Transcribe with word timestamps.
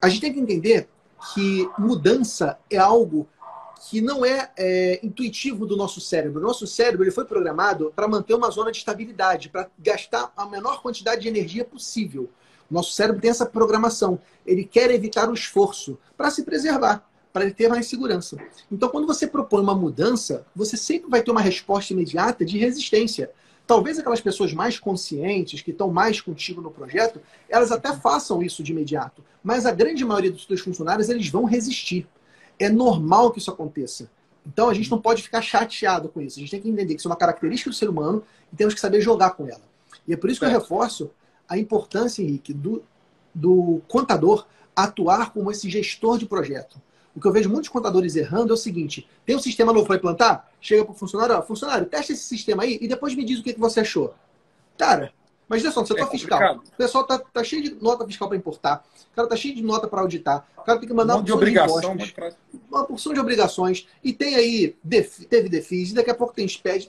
a 0.00 0.08
gente 0.08 0.20
tem 0.20 0.32
que 0.32 0.40
entender 0.40 0.88
que 1.34 1.68
mudança 1.78 2.58
é 2.70 2.78
algo 2.78 3.28
que 3.88 4.00
não 4.00 4.24
é, 4.24 4.50
é, 4.56 5.00
intuitivo 5.02 5.66
do 5.66 5.76
nosso 5.76 6.00
cérebro. 6.00 6.40
O 6.40 6.46
nosso 6.46 6.66
cérebro 6.66 7.04
ele 7.04 7.10
foi 7.10 7.24
programado 7.24 7.92
para 7.94 8.06
manter 8.06 8.34
uma 8.34 8.50
zona 8.50 8.70
de 8.70 8.78
estabilidade, 8.78 9.48
para 9.48 9.68
gastar 9.78 10.32
a 10.36 10.46
menor 10.46 10.82
quantidade 10.82 11.22
de 11.22 11.28
energia 11.28 11.64
possível. 11.64 12.28
O 12.70 12.74
nosso 12.74 12.92
cérebro 12.92 13.20
tem 13.20 13.30
essa 13.30 13.46
programação. 13.46 14.18
Ele 14.46 14.64
quer 14.64 14.90
evitar 14.90 15.28
o 15.28 15.34
esforço 15.34 15.98
para 16.16 16.30
se 16.30 16.44
preservar, 16.44 17.08
para 17.32 17.44
ele 17.44 17.54
ter 17.54 17.68
mais 17.68 17.86
segurança. 17.86 18.36
Então, 18.70 18.88
quando 18.88 19.06
você 19.06 19.26
propõe 19.26 19.62
uma 19.62 19.74
mudança, 19.74 20.46
você 20.54 20.76
sempre 20.76 21.10
vai 21.10 21.22
ter 21.22 21.30
uma 21.30 21.40
resposta 21.40 21.92
imediata 21.92 22.44
de 22.44 22.58
resistência. 22.58 23.30
Talvez 23.70 24.00
aquelas 24.00 24.20
pessoas 24.20 24.52
mais 24.52 24.80
conscientes, 24.80 25.62
que 25.62 25.70
estão 25.70 25.92
mais 25.92 26.20
contigo 26.20 26.60
no 26.60 26.72
projeto, 26.72 27.20
elas 27.48 27.70
até 27.70 27.94
façam 27.94 28.42
isso 28.42 28.64
de 28.64 28.72
imediato. 28.72 29.22
Mas 29.44 29.64
a 29.64 29.70
grande 29.70 30.04
maioria 30.04 30.32
dos 30.32 30.44
seus 30.44 30.60
funcionários, 30.60 31.08
eles 31.08 31.28
vão 31.28 31.44
resistir. 31.44 32.04
É 32.58 32.68
normal 32.68 33.30
que 33.30 33.38
isso 33.38 33.48
aconteça. 33.48 34.10
Então 34.44 34.68
a 34.68 34.74
gente 34.74 34.90
não 34.90 35.00
pode 35.00 35.22
ficar 35.22 35.40
chateado 35.40 36.08
com 36.08 36.20
isso. 36.20 36.36
A 36.36 36.40
gente 36.40 36.50
tem 36.50 36.60
que 36.60 36.68
entender 36.68 36.94
que 36.94 36.98
isso 36.98 37.06
é 37.06 37.12
uma 37.12 37.16
característica 37.16 37.70
do 37.70 37.76
ser 37.76 37.88
humano 37.88 38.24
e 38.52 38.56
temos 38.56 38.74
que 38.74 38.80
saber 38.80 39.00
jogar 39.00 39.30
com 39.36 39.46
ela. 39.46 39.62
E 40.04 40.12
é 40.12 40.16
por 40.16 40.28
isso 40.28 40.40
que 40.40 40.46
eu 40.46 40.50
reforço 40.50 41.08
a 41.48 41.56
importância, 41.56 42.24
Henrique, 42.24 42.52
do, 42.52 42.82
do 43.32 43.80
contador 43.86 44.48
atuar 44.74 45.32
como 45.32 45.48
esse 45.48 45.70
gestor 45.70 46.18
de 46.18 46.26
projeto. 46.26 46.82
O 47.14 47.20
que 47.20 47.28
eu 47.28 47.32
vejo 47.32 47.48
muitos 47.48 47.68
contadores 47.68 48.16
errando 48.16 48.52
é 48.52 48.54
o 48.54 48.56
seguinte: 48.56 49.08
tem 49.24 49.36
um 49.36 49.40
sistema 49.40 49.72
novo 49.72 49.86
para 49.86 49.94
implantar? 49.94 50.49
Chega 50.60 50.84
para 50.84 50.92
o 50.92 50.94
funcionário, 50.94 51.36
ó, 51.36 51.42
funcionário, 51.42 51.86
testa 51.86 52.12
esse 52.12 52.24
sistema 52.24 52.62
aí 52.62 52.78
e 52.80 52.86
depois 52.86 53.14
me 53.14 53.24
diz 53.24 53.40
o 53.40 53.42
que, 53.42 53.54
que 53.54 53.60
você 53.60 53.80
achou. 53.80 54.14
Cara, 54.76 55.12
mas 55.48 55.64
olha 55.64 55.72
só, 55.72 55.80
no 55.80 55.86
setor 55.86 56.06
é 56.06 56.10
fiscal, 56.10 56.56
o 56.58 56.76
pessoal 56.76 57.04
tá, 57.04 57.18
tá 57.18 57.42
cheio 57.42 57.62
de 57.62 57.74
nota 57.82 58.06
fiscal 58.06 58.28
para 58.28 58.36
importar, 58.36 58.84
o 59.12 59.16
cara 59.16 59.26
tá 59.26 59.34
cheio 59.34 59.52
de 59.52 59.62
nota 59.62 59.88
para 59.88 60.00
auditar, 60.00 60.46
o 60.56 60.62
cara 60.62 60.78
tem 60.78 60.86
que 60.86 60.94
mandar 60.94 61.14
um 61.14 61.18
uma 61.18 61.24
de 61.24 61.32
obrigação, 61.32 61.96
de 61.96 62.04
impostos, 62.04 62.36
uma 62.70 62.84
porção 62.84 63.12
de 63.12 63.18
obrigações, 63.18 63.88
e 64.04 64.12
tem 64.12 64.36
aí, 64.36 64.76
teve 65.28 65.48
defis, 65.48 65.90
e 65.90 65.94
daqui 65.94 66.10
a 66.10 66.14
pouco 66.14 66.32
tem 66.32 66.46
SPED. 66.46 66.88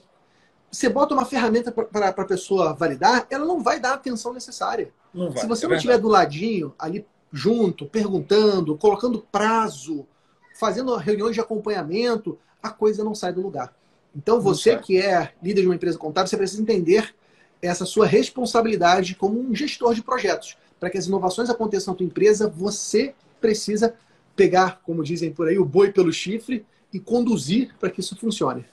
Você 0.70 0.88
bota 0.88 1.12
uma 1.12 1.24
ferramenta 1.24 1.72
para 1.72 2.08
a 2.08 2.24
pessoa 2.24 2.72
validar, 2.72 3.26
ela 3.28 3.44
não 3.44 3.60
vai 3.60 3.80
dar 3.80 3.90
a 3.90 3.94
atenção 3.94 4.32
necessária. 4.32 4.92
Vai, 5.12 5.38
Se 5.38 5.46
você 5.46 5.66
é 5.66 5.68
não 5.68 5.74
estiver 5.74 5.98
do 5.98 6.08
ladinho, 6.08 6.72
ali 6.78 7.04
junto, 7.32 7.86
perguntando, 7.86 8.76
colocando 8.78 9.26
prazo, 9.32 10.06
fazendo 10.54 10.94
reuniões 10.96 11.34
de 11.34 11.40
acompanhamento, 11.40 12.38
a 12.62 12.70
coisa 12.70 13.02
não 13.02 13.14
sai 13.14 13.32
do 13.32 13.40
lugar. 13.40 13.74
Então, 14.14 14.40
você 14.40 14.76
que 14.76 14.98
é 14.98 15.32
líder 15.42 15.62
de 15.62 15.66
uma 15.66 15.74
empresa 15.74 15.98
contábil, 15.98 16.28
você 16.28 16.36
precisa 16.36 16.60
entender 16.60 17.14
essa 17.60 17.84
sua 17.84 18.06
responsabilidade 18.06 19.14
como 19.14 19.40
um 19.40 19.54
gestor 19.54 19.94
de 19.94 20.02
projetos. 20.02 20.56
Para 20.78 20.90
que 20.90 20.98
as 20.98 21.06
inovações 21.06 21.48
aconteçam 21.48 21.92
na 21.92 21.98
tua 21.98 22.06
empresa, 22.06 22.48
você 22.48 23.14
precisa 23.40 23.94
pegar, 24.34 24.80
como 24.84 25.02
dizem 25.02 25.32
por 25.32 25.48
aí, 25.48 25.58
o 25.58 25.64
boi 25.64 25.92
pelo 25.92 26.12
chifre 26.12 26.66
e 26.92 26.98
conduzir 26.98 27.74
para 27.78 27.90
que 27.90 28.00
isso 28.00 28.16
funcione. 28.16 28.64